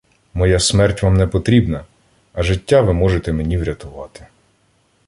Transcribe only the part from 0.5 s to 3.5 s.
смерть вам не потрібна, а життя ви можете